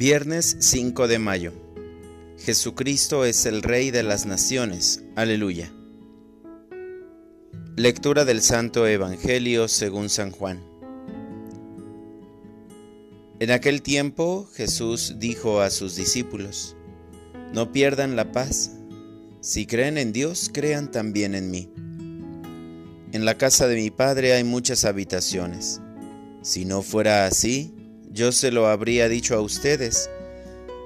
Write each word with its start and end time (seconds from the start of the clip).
Viernes 0.00 0.56
5 0.60 1.08
de 1.08 1.18
mayo. 1.18 1.52
Jesucristo 2.38 3.26
es 3.26 3.44
el 3.44 3.60
Rey 3.60 3.90
de 3.90 4.02
las 4.02 4.24
Naciones. 4.24 5.02
Aleluya. 5.14 5.70
Lectura 7.76 8.24
del 8.24 8.40
Santo 8.40 8.86
Evangelio 8.86 9.68
según 9.68 10.08
San 10.08 10.30
Juan. 10.30 10.64
En 13.40 13.50
aquel 13.50 13.82
tiempo 13.82 14.48
Jesús 14.54 15.16
dijo 15.18 15.60
a 15.60 15.68
sus 15.68 15.96
discípulos, 15.96 16.76
No 17.52 17.70
pierdan 17.70 18.16
la 18.16 18.32
paz. 18.32 18.78
Si 19.42 19.66
creen 19.66 19.98
en 19.98 20.14
Dios, 20.14 20.50
crean 20.50 20.90
también 20.90 21.34
en 21.34 21.50
mí. 21.50 21.70
En 23.12 23.26
la 23.26 23.36
casa 23.36 23.68
de 23.68 23.76
mi 23.76 23.90
Padre 23.90 24.32
hay 24.32 24.44
muchas 24.44 24.86
habitaciones. 24.86 25.82
Si 26.40 26.64
no 26.64 26.80
fuera 26.80 27.26
así, 27.26 27.74
yo 28.20 28.32
se 28.32 28.50
lo 28.50 28.66
habría 28.66 29.08
dicho 29.08 29.34
a 29.34 29.40
ustedes, 29.40 30.10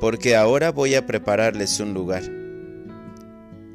porque 0.00 0.34
ahora 0.34 0.72
voy 0.72 0.94
a 0.94 1.06
prepararles 1.06 1.78
un 1.78 1.92
lugar. 1.92 2.22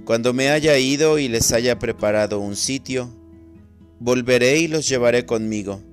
Cuando 0.05 0.33
me 0.33 0.49
haya 0.49 0.79
ido 0.79 1.19
y 1.19 1.27
les 1.27 1.51
haya 1.51 1.77
preparado 1.77 2.39
un 2.39 2.55
sitio, 2.55 3.15
volveré 3.99 4.57
y 4.57 4.67
los 4.67 4.89
llevaré 4.89 5.27
conmigo, 5.27 5.83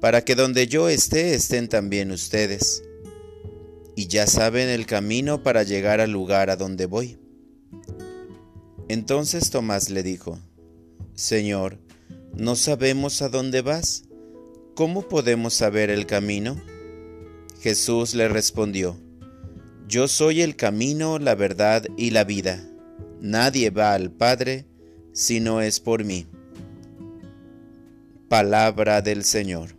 para 0.00 0.24
que 0.24 0.34
donde 0.34 0.68
yo 0.68 0.88
esté 0.88 1.34
estén 1.34 1.68
también 1.68 2.12
ustedes. 2.12 2.82
Y 3.94 4.06
ya 4.06 4.26
saben 4.26 4.70
el 4.70 4.86
camino 4.86 5.42
para 5.42 5.64
llegar 5.64 6.00
al 6.00 6.12
lugar 6.12 6.48
a 6.48 6.56
donde 6.56 6.86
voy. 6.86 7.18
Entonces 8.88 9.50
Tomás 9.50 9.90
le 9.90 10.02
dijo, 10.02 10.38
Señor, 11.14 11.76
no 12.34 12.56
sabemos 12.56 13.20
a 13.20 13.28
dónde 13.28 13.60
vas 13.60 14.04
¿cómo 14.80 15.02
podemos 15.02 15.52
saber 15.52 15.90
el 15.90 16.06
camino? 16.06 16.56
Jesús 17.60 18.14
le 18.14 18.26
respondió, 18.28 18.96
Yo 19.86 20.08
soy 20.08 20.40
el 20.40 20.56
camino, 20.56 21.18
la 21.18 21.34
verdad 21.34 21.84
y 21.98 22.10
la 22.10 22.24
vida. 22.24 22.66
Nadie 23.20 23.68
va 23.68 23.92
al 23.92 24.10
Padre 24.10 24.64
si 25.12 25.40
no 25.40 25.60
es 25.60 25.78
por 25.78 26.04
mí. 26.04 26.26
Palabra 28.30 29.02
del 29.02 29.24
Señor. 29.24 29.76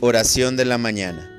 Oración 0.00 0.56
de 0.56 0.64
la 0.64 0.78
mañana. 0.78 1.30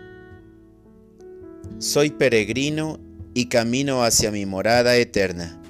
Soy 1.80 2.12
peregrino 2.12 2.98
y 3.34 3.48
camino 3.48 4.06
hacia 4.06 4.32
mi 4.32 4.46
morada 4.46 4.96
eterna. 4.96 5.62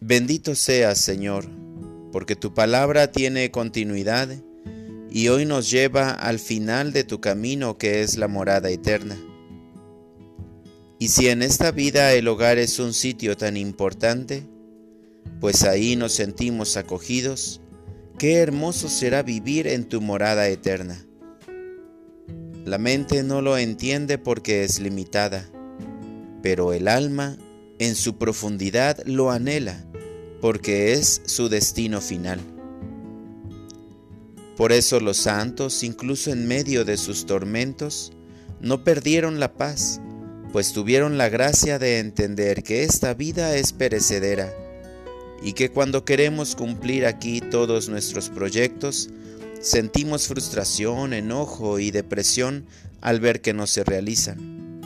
Bendito 0.00 0.54
seas, 0.54 0.98
Señor, 0.98 1.46
porque 2.14 2.36
tu 2.36 2.54
palabra 2.54 3.10
tiene 3.10 3.50
continuidad 3.50 4.28
y 5.10 5.26
hoy 5.26 5.46
nos 5.46 5.68
lleva 5.68 6.12
al 6.12 6.38
final 6.38 6.92
de 6.92 7.02
tu 7.02 7.20
camino 7.20 7.76
que 7.76 8.02
es 8.02 8.18
la 8.18 8.28
morada 8.28 8.70
eterna. 8.70 9.18
Y 11.00 11.08
si 11.08 11.26
en 11.26 11.42
esta 11.42 11.72
vida 11.72 12.12
el 12.12 12.28
hogar 12.28 12.58
es 12.58 12.78
un 12.78 12.92
sitio 12.92 13.36
tan 13.36 13.56
importante, 13.56 14.46
pues 15.40 15.64
ahí 15.64 15.96
nos 15.96 16.12
sentimos 16.12 16.76
acogidos, 16.76 17.60
qué 18.16 18.34
hermoso 18.34 18.88
será 18.88 19.24
vivir 19.24 19.66
en 19.66 19.88
tu 19.88 20.00
morada 20.00 20.46
eterna. 20.46 21.04
La 22.64 22.78
mente 22.78 23.24
no 23.24 23.42
lo 23.42 23.58
entiende 23.58 24.18
porque 24.18 24.62
es 24.62 24.78
limitada, 24.78 25.50
pero 26.44 26.72
el 26.74 26.86
alma 26.86 27.36
en 27.80 27.96
su 27.96 28.18
profundidad 28.18 29.04
lo 29.04 29.32
anhela 29.32 29.84
porque 30.44 30.92
es 30.92 31.22
su 31.24 31.48
destino 31.48 32.02
final. 32.02 32.38
Por 34.58 34.72
eso 34.72 35.00
los 35.00 35.16
santos, 35.16 35.82
incluso 35.82 36.30
en 36.32 36.46
medio 36.46 36.84
de 36.84 36.98
sus 36.98 37.24
tormentos, 37.24 38.12
no 38.60 38.84
perdieron 38.84 39.40
la 39.40 39.54
paz, 39.54 40.02
pues 40.52 40.74
tuvieron 40.74 41.16
la 41.16 41.30
gracia 41.30 41.78
de 41.78 41.98
entender 41.98 42.62
que 42.62 42.82
esta 42.82 43.14
vida 43.14 43.56
es 43.56 43.72
perecedera 43.72 44.52
y 45.42 45.54
que 45.54 45.70
cuando 45.70 46.04
queremos 46.04 46.56
cumplir 46.56 47.06
aquí 47.06 47.40
todos 47.40 47.88
nuestros 47.88 48.28
proyectos, 48.28 49.08
sentimos 49.62 50.28
frustración, 50.28 51.14
enojo 51.14 51.78
y 51.78 51.90
depresión 51.90 52.66
al 53.00 53.18
ver 53.18 53.40
que 53.40 53.54
no 53.54 53.66
se 53.66 53.82
realizan. 53.82 54.82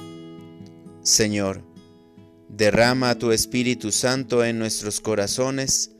Señor, 1.03 1.68
Derrama 2.49 3.19
tu 3.19 3.33
Espíritu 3.33 3.93
Santo 3.93 4.45
en 4.45 4.59
nuestros 4.59 5.01
corazones 5.01 5.91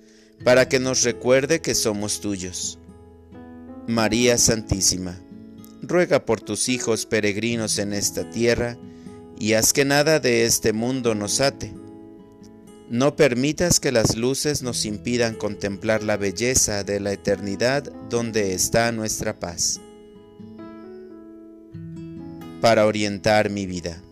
para 0.45 0.69
que 0.69 0.79
nos 0.79 1.03
recuerde 1.03 1.61
que 1.61 1.75
somos 1.75 2.21
tuyos. 2.21 2.79
María 3.87 4.39
Santísima, 4.39 5.19
ruega 5.83 6.25
por 6.25 6.41
tus 6.41 6.69
hijos 6.69 7.07
peregrinos 7.07 7.79
en 7.79 7.93
esta 7.93 8.29
tierra 8.31 8.77
y 9.39 9.55
haz 9.55 9.73
que 9.73 9.85
nada 9.85 10.21
de 10.21 10.45
este 10.45 10.73
mundo 10.73 11.15
nos 11.15 11.41
ate. 11.41 11.73
No 12.91 13.17
permitas 13.17 13.81
que 13.81 13.93
las 13.93 14.17
luces 14.17 14.63
nos 14.63 14.85
impidan 14.87 15.35
contemplar 15.35 16.03
la 16.03 16.17
belleza 16.17 16.85
de 16.85 17.01
la 17.01 17.13
eternidad 17.13 17.85
donde 18.09 18.55
está 18.55 18.91
nuestra 18.93 19.39
paz. 19.39 19.81
Para 22.61 22.87
orientar 22.87 23.51
mi 23.51 23.67
vida. 23.67 24.03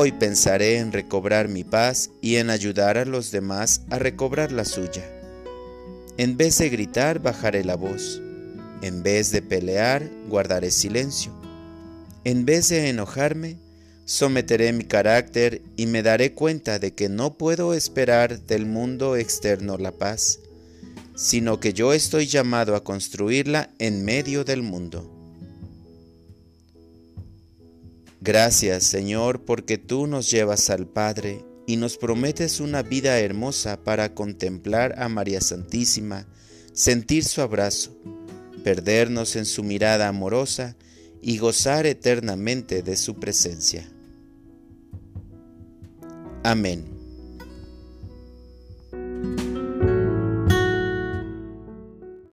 Hoy 0.00 0.12
pensaré 0.12 0.78
en 0.78 0.92
recobrar 0.92 1.48
mi 1.48 1.64
paz 1.64 2.10
y 2.20 2.36
en 2.36 2.50
ayudar 2.50 2.98
a 2.98 3.04
los 3.04 3.32
demás 3.32 3.80
a 3.90 3.98
recobrar 3.98 4.52
la 4.52 4.64
suya. 4.64 5.04
En 6.18 6.36
vez 6.36 6.56
de 6.58 6.68
gritar, 6.68 7.18
bajaré 7.18 7.64
la 7.64 7.74
voz. 7.74 8.22
En 8.80 9.02
vez 9.02 9.32
de 9.32 9.42
pelear, 9.42 10.08
guardaré 10.28 10.70
silencio. 10.70 11.32
En 12.22 12.44
vez 12.44 12.68
de 12.68 12.88
enojarme, 12.88 13.58
someteré 14.04 14.72
mi 14.72 14.84
carácter 14.84 15.62
y 15.76 15.86
me 15.86 16.04
daré 16.04 16.32
cuenta 16.32 16.78
de 16.78 16.94
que 16.94 17.08
no 17.08 17.36
puedo 17.36 17.74
esperar 17.74 18.46
del 18.46 18.66
mundo 18.66 19.16
externo 19.16 19.78
la 19.78 19.90
paz, 19.90 20.38
sino 21.16 21.58
que 21.58 21.72
yo 21.72 21.92
estoy 21.92 22.28
llamado 22.28 22.76
a 22.76 22.84
construirla 22.84 23.70
en 23.80 24.04
medio 24.04 24.44
del 24.44 24.62
mundo. 24.62 25.17
Gracias 28.20 28.84
Señor 28.84 29.44
porque 29.44 29.78
tú 29.78 30.06
nos 30.06 30.30
llevas 30.30 30.70
al 30.70 30.86
Padre 30.86 31.44
y 31.66 31.76
nos 31.76 31.98
prometes 31.98 32.60
una 32.60 32.82
vida 32.82 33.18
hermosa 33.20 33.84
para 33.84 34.14
contemplar 34.14 34.94
a 34.98 35.08
María 35.08 35.40
Santísima, 35.40 36.26
sentir 36.72 37.24
su 37.24 37.42
abrazo, 37.42 37.96
perdernos 38.64 39.36
en 39.36 39.44
su 39.44 39.62
mirada 39.62 40.08
amorosa 40.08 40.76
y 41.20 41.38
gozar 41.38 41.86
eternamente 41.86 42.82
de 42.82 42.96
su 42.96 43.16
presencia. 43.16 43.88
Amén. 46.42 46.97